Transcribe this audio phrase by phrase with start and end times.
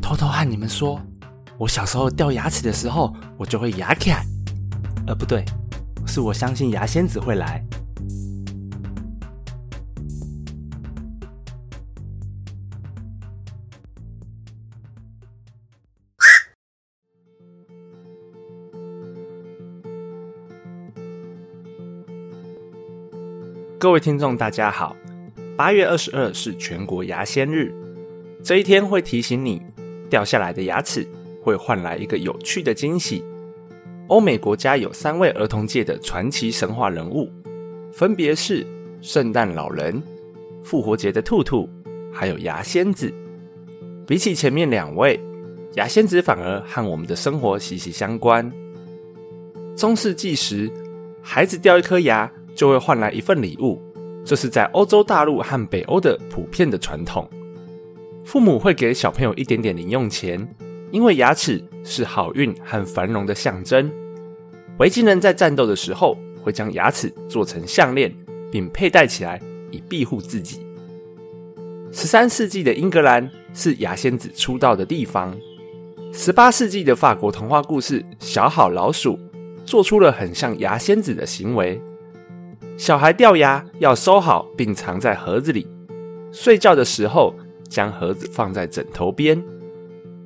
[0.00, 1.00] 偷偷和你们说，
[1.58, 4.22] 我小时候掉牙齿的时候，我就会牙卡。
[5.06, 5.44] 呃，不对，
[6.06, 7.62] 是我相信牙仙子会来。
[23.80, 24.96] 各位听众，大家好。
[25.56, 27.72] 八月二十二是全国牙仙日，
[28.42, 29.62] 这一天会提醒你，
[30.08, 31.06] 掉下来的牙齿
[31.42, 33.24] 会换来一个有趣的惊喜。
[34.08, 37.30] 欧美国家有三位儿童界的传奇神话人物，
[37.92, 38.66] 分别是
[39.00, 40.02] 圣诞老人、
[40.62, 41.68] 复活节的兔兔，
[42.12, 43.12] 还有牙仙子。
[44.06, 45.20] 比起前面两位，
[45.74, 48.50] 牙仙子反而和我们的生活息息相关。
[49.76, 50.70] 中世纪时，
[51.22, 52.30] 孩子掉一颗牙。
[52.58, 53.80] 就会换来一份礼物，
[54.24, 57.30] 这是在欧洲大陆和北欧的普遍的传统。
[58.28, 60.46] 父母会给小朋友一点点零用钱，
[60.90, 63.90] 因为牙齿是好运和繁荣的象征。
[64.78, 68.14] 维京人在战斗的时候会将牙齿做成项链，
[68.52, 70.60] 并佩戴起来以庇护自己。
[71.90, 75.34] 十三世纪的英格兰是牙仙子出道的地方。
[76.12, 79.16] 十八世纪的法国童话故事《小好老鼠》
[79.64, 81.80] 做出了很像牙仙子的行为。
[82.76, 85.66] 小孩掉牙要收好并藏在盒子里，
[86.30, 87.32] 睡觉的时候
[87.68, 89.42] 将盒子放在枕头边。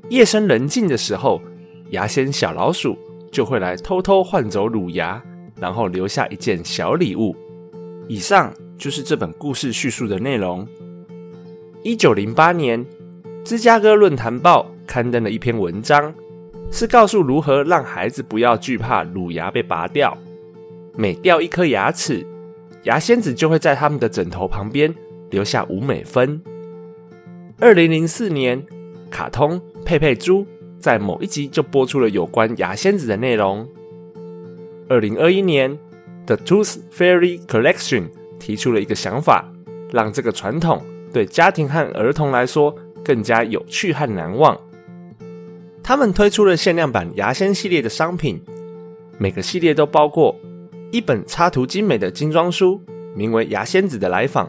[0.09, 1.41] 夜深人静的时候，
[1.91, 2.97] 牙仙小老鼠
[3.31, 5.23] 就会来偷偷换走乳牙，
[5.57, 7.34] 然后留下一件小礼物。
[8.09, 10.67] 以上就是这本故事叙述的内容。
[11.83, 12.84] 一九零八年，
[13.45, 16.12] 芝加哥论坛报刊登了一篇文章，
[16.71, 20.17] 是告诉如何让孩子不要惧怕乳牙被拔掉。
[20.95, 22.27] 每掉一颗牙齿。
[22.84, 24.93] 牙仙子就会在他们的枕头旁边
[25.31, 26.43] 留下五美分。
[27.63, 28.61] 二零零四年，
[29.09, 30.45] 卡通佩佩猪
[30.81, 33.65] 在某一集就播出了有关牙仙子的内容。
[34.89, 35.78] 二零二一年
[36.27, 39.49] ，The Tooth Fairy Collection 提出了一个想法，
[39.93, 42.75] 让这个传统对家庭和儿童来说
[43.05, 44.61] 更加有趣和难忘。
[45.84, 48.43] 他们推出了限量版牙仙系列的商品，
[49.19, 50.34] 每个系列都包括。
[50.91, 52.83] 一本插图精美的精装书，
[53.15, 54.49] 名为《牙仙子的来访》，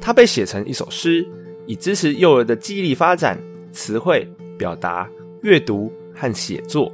[0.00, 1.28] 它被写成一首诗，
[1.68, 3.38] 以支持幼儿的记忆力发展、
[3.72, 5.06] 词汇表达、
[5.42, 6.90] 阅读和写作。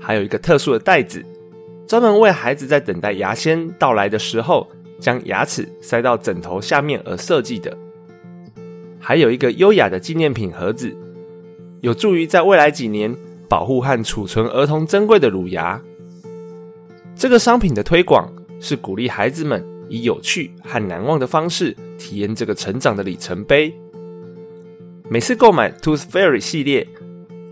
[0.00, 1.22] 还有一个特殊的袋子，
[1.86, 4.66] 专门为孩子在等待牙仙到来的时候，
[4.98, 7.76] 将牙齿塞到枕头下面而设计的。
[8.98, 10.96] 还有一个优雅的纪念品盒子，
[11.82, 13.14] 有助于在未来几年
[13.46, 15.78] 保护和储存儿童珍贵的乳牙。
[17.14, 18.26] 这个商品的推广
[18.58, 23.74] 是鼓励孩子们以有趣和难忘的方式体验这个成长的里程碑。
[25.08, 26.86] 每次购买 Tooth Fairy 系列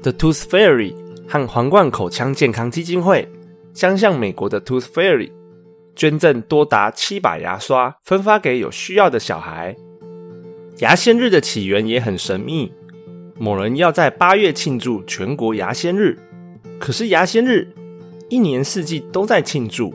[0.03, 0.94] 的 Tooth Fairy
[1.28, 3.28] 和皇冠口腔健康基金会
[3.72, 5.31] 将向美国的 Tooth Fairy
[5.94, 9.77] 捐赠多达七把牙刷，分发给有需要的小孩。
[10.78, 12.72] 牙仙日的起源也很神秘，
[13.38, 16.19] 某人要在八月庆祝全国牙仙日，
[16.78, 17.69] 可是牙仙日。
[18.31, 19.94] 一年四季都在庆祝，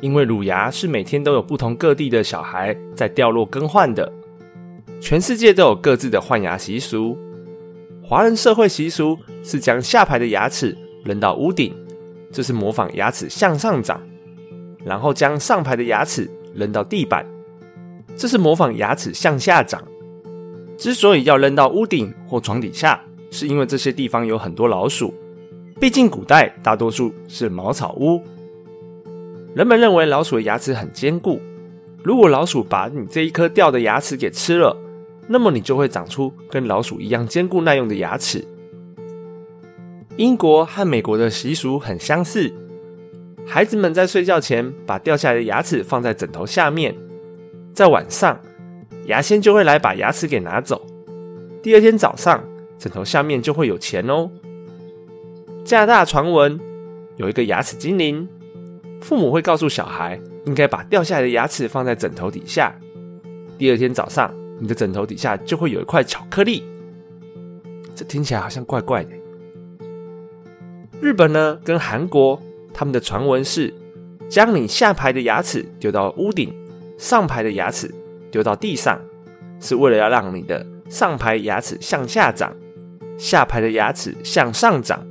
[0.00, 4.12] 因为乳牙是每天都有不同各地的小孩在掉落更换的。
[5.00, 7.16] 全世界都有各自的换牙习俗。
[8.02, 11.74] 华人社会习俗是将下排的牙齿扔到屋顶，
[12.30, 13.98] 这是模仿牙齿向上长；
[14.84, 17.26] 然后将上排的牙齿扔到地板，
[18.16, 19.82] 这是模仿牙齿向下长。
[20.78, 25.12] 之所以要扔到屋顶或床底下，是因为这些地方有很多老鼠。
[25.80, 28.22] 毕竟古代大多数是茅草屋，
[29.56, 31.40] 人们认为老鼠的牙齿很坚固。
[32.04, 34.76] 如果老鼠把你这一颗掉的牙齿给吃了，
[35.26, 38.46] 那么你就会长出跟老鼠一样坚固耐用的牙齿。
[40.18, 42.52] 英国和美国的习俗很相似，
[43.46, 46.94] 孩子们在睡觉前把掉下来的牙齿放在枕头下面，
[47.72, 48.38] 在晚上
[49.06, 50.86] 牙仙就会来把牙齿给拿走。
[51.62, 52.44] 第二天早上，
[52.78, 54.30] 枕头下面就会有钱哦。
[55.64, 56.60] 加拿大传闻
[57.16, 58.28] 有一个牙齿精灵，
[59.00, 62.74] 父母会告诉小孩应该把掉下来的牙齿放在枕头底下。
[63.58, 66.64] 第二天早上，你的枕头底下就会有一块巧克力。
[67.94, 69.10] 这听起来好像怪怪的。
[71.00, 72.40] 日本呢，跟韩国，
[72.72, 73.72] 他们的传闻是
[74.28, 76.54] 将你下排的牙齿丢到屋顶，
[76.98, 77.94] 上排的牙齿
[78.30, 79.00] 丢到地上，
[79.60, 82.54] 是为了要让你的上排牙齿向下长，
[83.16, 85.06] 下排的牙齿向上长。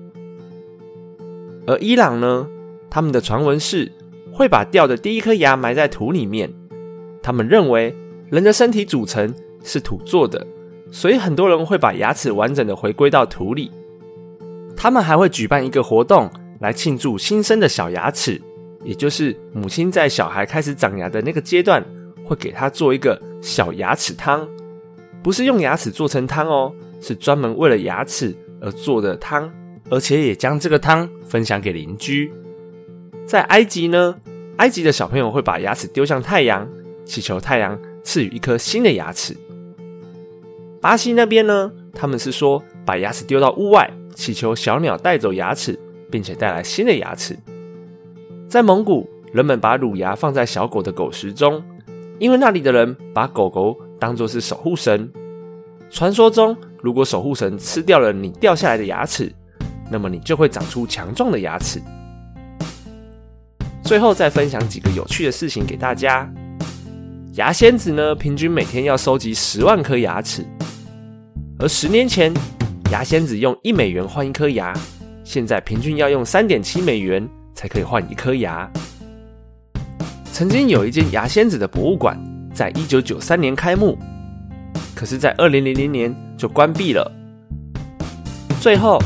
[1.68, 2.48] 而伊朗呢，
[2.96, 3.92] 他们的传闻是
[4.32, 6.50] 会把掉的第一颗牙埋在土里面。
[7.22, 7.94] 他们认为
[8.32, 10.48] 人的身体组成是土做的，
[10.94, 13.70] 所以很多人会把牙齿完整的回归到土里。
[14.78, 16.32] 他们还会举办一个活动
[16.62, 18.42] 来庆祝新生的小牙齿，
[18.86, 21.84] 也就是母亲在小孩开始长牙的那个阶段，
[22.24, 24.48] 会给他做一个小牙齿汤，
[25.22, 29.52] 不是用牙齿做成汤哦，是专门为了牙齿而做的汤，
[29.90, 32.32] 而且也将这个汤分享给邻居。
[33.26, 34.16] 在埃及呢，
[34.58, 36.68] 埃及的小朋友会把牙齿丢向太阳，
[37.06, 39.36] 祈求太阳赐予一颗新的牙齿。
[40.80, 45.78] 巴西那边呢，他们是说把牙齿丢到屋外，祈求小鸟带走牙齿，
[46.12, 47.36] 并且带来新的牙齿。
[48.48, 51.64] 在蒙古，人们把乳牙放在小狗的狗食中，
[52.20, 55.12] 因为那里的人把狗狗当作是守护神。
[55.90, 59.34] 传说中，如果守护神吃掉了你掉下来的牙齿，
[59.90, 61.82] 那么你就会长出强壮的牙齿。
[63.86, 66.28] 最后再分享几个有趣的事情给大家。
[67.34, 70.44] 牙仙子呢，平均每天要收集十万颗牙齿，
[71.60, 72.34] 而十年前，
[72.92, 74.74] 牙仙子用一美元换一颗牙，
[75.24, 78.68] 现在平均要用三点七美元才可以换一颗牙。
[80.34, 82.20] 曾经有一间牙仙子的博物馆，
[82.52, 83.96] 在一九九三年开幕，
[84.96, 87.12] 可是，在二零零零年就关闭了。
[88.60, 88.98] 最后，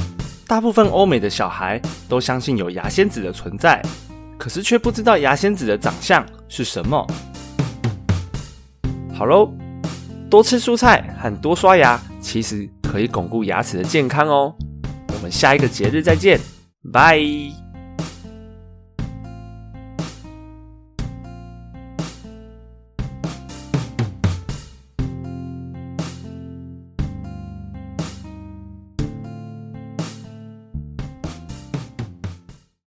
[0.47, 3.81] 大部分欧美的小孩都相信有牙仙子的存在。
[4.39, 7.05] 可是却不知道牙仙子的长相是什么。
[9.13, 9.51] 好喽，
[10.29, 14.55] 多吃蔬菜和多刷牙，其实可以巩固牙齿的健康哦。
[15.13, 16.39] 我们下一个节日再见，
[16.93, 17.68] 拜。